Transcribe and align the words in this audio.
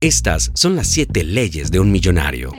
Estas 0.00 0.50
son 0.54 0.76
las 0.76 0.88
siete 0.88 1.24
leyes 1.24 1.70
de 1.70 1.78
un 1.78 1.92
millonario. 1.92 2.52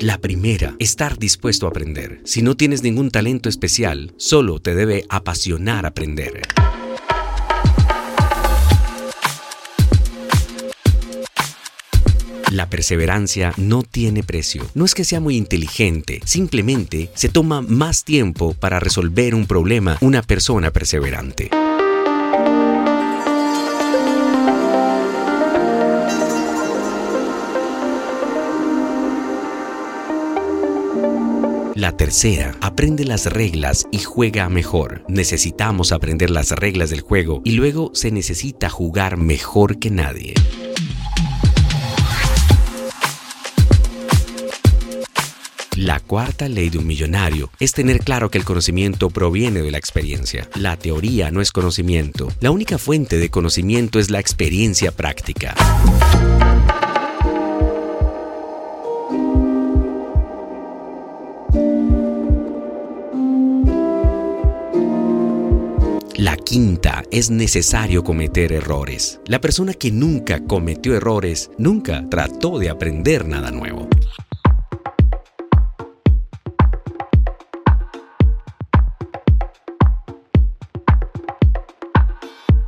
La 0.00 0.18
primera, 0.18 0.76
estar 0.78 1.18
dispuesto 1.18 1.66
a 1.66 1.70
aprender. 1.70 2.20
Si 2.24 2.40
no 2.40 2.56
tienes 2.56 2.84
ningún 2.84 3.10
talento 3.10 3.48
especial, 3.48 4.14
solo 4.16 4.60
te 4.60 4.76
debe 4.76 5.04
apasionar 5.08 5.86
aprender. 5.86 6.42
La 12.52 12.70
perseverancia 12.70 13.52
no 13.56 13.82
tiene 13.82 14.22
precio. 14.22 14.64
No 14.74 14.84
es 14.84 14.94
que 14.94 15.04
sea 15.04 15.18
muy 15.18 15.36
inteligente, 15.36 16.20
simplemente 16.24 17.10
se 17.14 17.28
toma 17.28 17.60
más 17.60 18.04
tiempo 18.04 18.54
para 18.54 18.78
resolver 18.78 19.34
un 19.34 19.46
problema 19.46 19.98
una 20.00 20.22
persona 20.22 20.70
perseverante. 20.70 21.50
La 31.78 31.96
tercera, 31.96 32.56
aprende 32.60 33.04
las 33.04 33.26
reglas 33.26 33.86
y 33.92 33.98
juega 33.98 34.48
mejor. 34.48 35.04
Necesitamos 35.06 35.92
aprender 35.92 36.28
las 36.28 36.50
reglas 36.50 36.90
del 36.90 37.02
juego 37.02 37.40
y 37.44 37.52
luego 37.52 37.92
se 37.94 38.10
necesita 38.10 38.68
jugar 38.68 39.16
mejor 39.16 39.78
que 39.78 39.88
nadie. 39.88 40.34
La 45.76 46.00
cuarta 46.00 46.48
ley 46.48 46.68
de 46.68 46.78
un 46.78 46.86
millonario 46.88 47.48
es 47.60 47.70
tener 47.70 48.00
claro 48.00 48.28
que 48.28 48.38
el 48.38 48.44
conocimiento 48.44 49.08
proviene 49.08 49.62
de 49.62 49.70
la 49.70 49.78
experiencia. 49.78 50.48
La 50.56 50.76
teoría 50.76 51.30
no 51.30 51.40
es 51.40 51.52
conocimiento. 51.52 52.26
La 52.40 52.50
única 52.50 52.78
fuente 52.78 53.18
de 53.18 53.30
conocimiento 53.30 54.00
es 54.00 54.10
la 54.10 54.18
experiencia 54.18 54.90
práctica. 54.90 55.54
Quinta, 66.48 67.02
es 67.10 67.28
necesario 67.28 68.02
cometer 68.02 68.52
errores. 68.52 69.20
La 69.26 69.38
persona 69.38 69.74
que 69.74 69.90
nunca 69.90 70.46
cometió 70.46 70.96
errores 70.96 71.50
nunca 71.58 72.08
trató 72.08 72.58
de 72.58 72.70
aprender 72.70 73.28
nada 73.28 73.50
nuevo. 73.50 73.86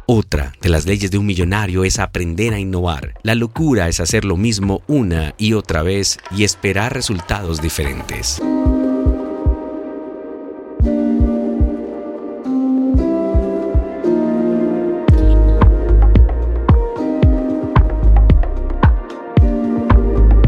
Otra 0.05 0.53
de 0.61 0.69
las 0.69 0.85
leyes 0.85 1.11
de 1.11 1.17
un 1.17 1.25
millonario 1.25 1.85
es 1.85 1.99
aprender 2.01 2.53
a 2.53 2.59
innovar. 2.59 3.15
La 3.23 3.35
locura 3.35 3.89
es 3.89 3.99
hacer 4.01 4.27
lo 4.27 4.37
mismo 4.37 4.83
una 4.89 5.35
y 5.39 5.55
otra 5.55 5.83
vez 5.83 6.19
y 6.37 6.45
esperar 6.45 6.93
resultados 6.93 7.63
diferentes. 7.63 8.43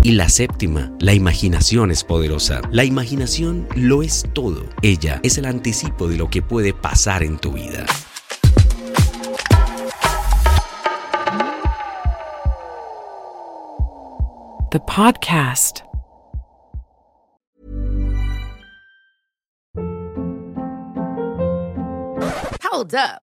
Y 0.05 0.13
la 0.13 0.29
séptima, 0.29 0.91
la 0.99 1.15
imaginación 1.15 1.93
es 1.93 2.03
poderosa. 2.03 2.61
La 2.73 2.83
imaginación 2.83 3.69
lo 3.77 4.03
es 4.03 4.27
todo. 4.35 4.65
Ella 4.83 5.21
es 5.23 5.39
el 5.39 5.45
anticipo 5.45 6.09
de 6.09 6.17
lo 6.17 6.29
que 6.29 6.43
puede 6.43 6.75
pasar 6.75 7.23
en 7.23 7.39
tu 7.39 7.53
vida. 7.53 7.87
The 14.73 14.81
podcast. 14.81 15.83
Hold 22.65 22.95
up. 22.97 23.32